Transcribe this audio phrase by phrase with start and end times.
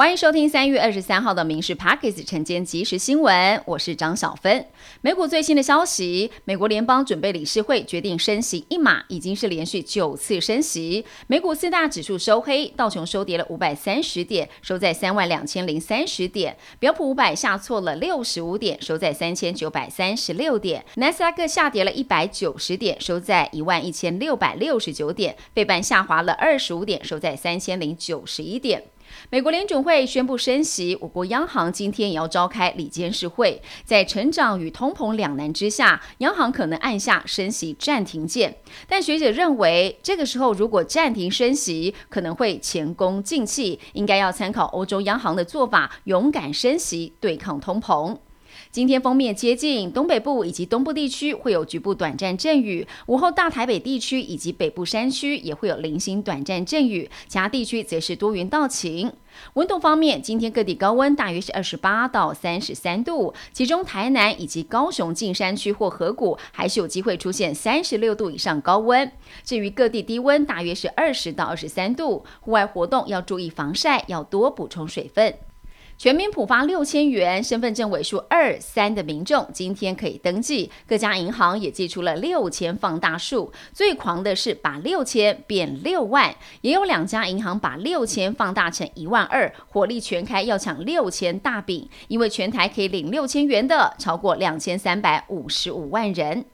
[0.00, 4.64] 欢迎收听三月二十三号的《民事 Pockets》晨间即时新闻，我是张小芬。
[5.02, 11.04] 美股最新的消息，美国联邦准备理事会决定升息一码，已经是连续九次升息。
[11.26, 28.82] 美股四大指数收黑，道琼收跌了五百三十点，收在三万两千零三十点；标普五百下挫了六十五点，收在三千九百三十六点；纳斯达克下跌了一百九十点，收在一万一千六百六十九点；费半下滑了二十五点，收在三千零九十一点。
[29.30, 33.60] 美国联准会宣布升息，我国央行今天也要召开理监事会。
[33.84, 38.56] 在成长与通膨两难之下，央行可能按下升息暂停键。
[38.88, 48.16] 但学者认为，这个时候如果暂停升息，可能会前功尽弃，应该要参考欧洲央行的做法，勇敢升息对抗通膨。
[48.72, 59.12] 今天封面接近东北部以及东部地区会有局部短暂阵雨，午后大台北地区以及北部山区也会有零星短暂阵雨，其他地区则是多云到晴。
[59.54, 69.10] 温度方面，今天各地高温大约是二十八到三十三度，其中台南以及高雄近山区或河谷还是有机会出现三十六度以上高温。
[69.42, 75.34] 至于各地低温大约是二十到二十三度，户外活动要注意防晒，要多补充水分。
[76.00, 80.70] 全民普发六千元，身份证尾数二三的民众今天可以登记。
[80.86, 96.46] 各家银行也寄出了六千放大数，最狂的是把六千变六万，也有两家银行把六千放大成一万二，火力全开要抢六千大饼，因为全台可以领六千元的超过两千三百五十五万人。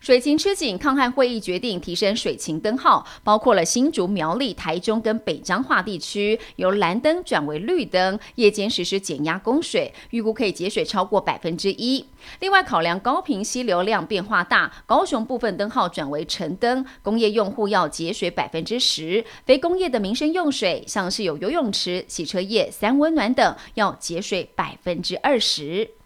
[0.00, 12.04] 水情吃紧，抗旱会议决定提升水情灯号，包括了新竹、苗栗、台中跟北彰化地区，由蓝灯转为绿灯，夜间实施减压供水，预估可以节水超过百分之一。
[12.40, 25.97] 另外，考量高频溪流量变化大，高雄部分灯号转为橙灯，工业用户要节水百分之十，非工业的民生用水，像是有游泳池、洗车业、三温暖等，要节水百分之二十。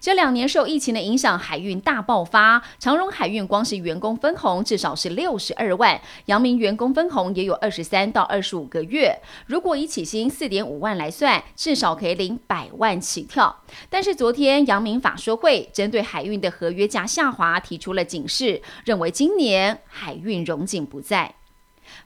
[0.00, 2.62] 这两年受疫情的影响，海运大爆发。
[2.78, 9.18] 长荣海运光是员工分红至少是六十二万，阳明员工分红也有二十三到二十五个月。
[9.46, 13.62] 如果以起薪四点五万来算，至少可以领百万起跳。
[13.88, 21.34] 但是昨天阳明法说会针对海运的合约价下滑提出了警示，认为今年海运荣景不在。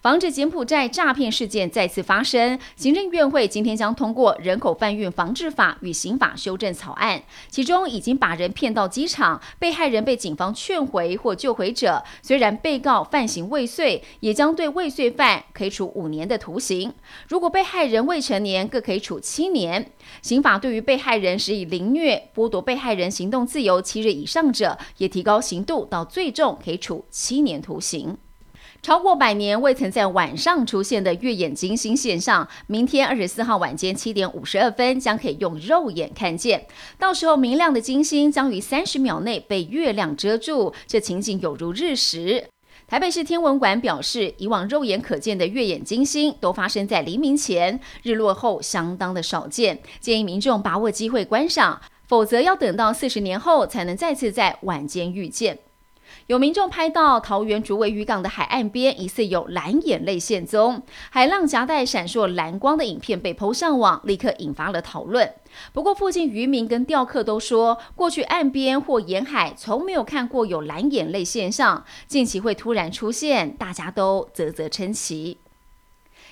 [0.01, 16.93] 防止柬埔寨诈骗事件再次发生，行政院会今天将通过《人口贩运防治法》与刑法修正草案，其中已经把人骗到机场，被害人被警方劝回或救回者，虽然被告犯行未遂，也将对未遂犯可以处五年的徒刑。
[17.29, 19.93] 如果被害人未成年，各可以处七年。
[20.21, 28.17] 刑法对于被害人施以凌虐、剥夺被害人行动自由七日以上者，也提高刑度到最重可以处七年徒刑。
[28.83, 36.67] 超过百年未曾在晚上出现的月眼金星现象，明天二十四号晚间七点五十二分将可以用肉眼看见。
[36.99, 42.45] 到时候明亮的金星将于三十秒内被月亮遮住，这情景有如日食。
[42.89, 55.61] 台北市天文馆表示，以往肉眼可见的月眼金星都发生在黎明前，日落后相当的少见，建议民众把握机会观赏，否则要等到四十年后才能再次在晚间遇见。
[56.27, 65.33] 有民众拍到桃园竹围渔港的海岸边，疑似有蓝眼泪现踪，海浪夹带闪烁蓝光的影片被抛上网，立刻引发了讨论。
[65.73, 75.42] 不过，附近渔民跟钓客都说，过去岸边或沿海从没有看过有蓝眼泪现象，近期会突然出现，大家都啧啧称奇。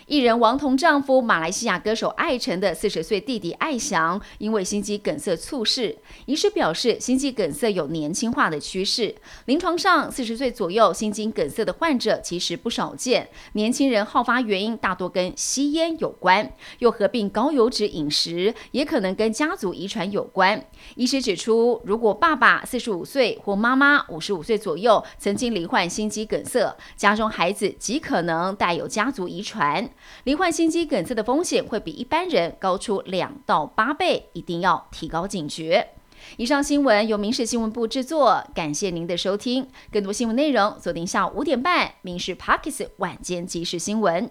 [0.06, 5.96] 艺人王彤丈夫马来西亚歌手艾辰的四十岁弟弟艾翔，因为心肌梗塞猝逝。
[6.26, 9.14] 医师表示，心肌梗塞有年轻化的趋势。
[9.44, 13.28] 临床上，四十岁左右心肌梗塞的患者其实不少见。
[13.52, 20.64] 年轻人好发原因大多跟吸烟有关，又合并高油脂饮食，也可能跟家族遗传有关。
[20.96, 29.89] 医师指出，如果爸爸四十五岁或妈妈五十五岁左右曾经罹患心肌梗塞，家中孩子极可能带有家族遗传。
[30.24, 35.88] 罹患心肌梗塞的风险会比一般人高出两到八倍，一定要提高警觉。
[36.36, 39.68] 以上新闻由民事新闻部制作，感谢您的收听。
[39.90, 44.26] 更多新闻内容锁定下午五点半《民事 Parkes 晚间即时新闻》。